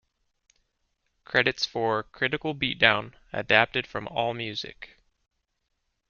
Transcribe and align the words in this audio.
Credits 1.25 1.63
for 1.67 2.01
"Critical 2.01 2.55
Beatdown" 2.55 3.13
adapted 3.31 3.85
from 3.85 4.07
Allmusic. 4.07 4.95